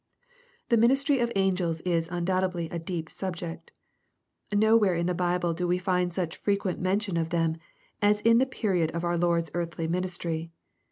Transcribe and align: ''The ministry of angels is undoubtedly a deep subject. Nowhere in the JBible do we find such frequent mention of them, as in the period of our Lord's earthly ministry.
''The 0.69 0.77
ministry 0.77 1.19
of 1.19 1.31
angels 1.35 1.79
is 1.81 2.07
undoubtedly 2.09 2.67
a 2.71 2.79
deep 2.79 3.07
subject. 3.07 3.71
Nowhere 4.51 4.95
in 4.95 5.05
the 5.05 5.13
JBible 5.13 5.55
do 5.55 5.67
we 5.67 5.77
find 5.77 6.11
such 6.11 6.37
frequent 6.37 6.79
mention 6.79 7.17
of 7.17 7.29
them, 7.29 7.57
as 8.01 8.19
in 8.21 8.39
the 8.39 8.47
period 8.47 8.89
of 8.95 9.03
our 9.03 9.15
Lord's 9.19 9.51
earthly 9.53 9.87
ministry. 9.87 10.49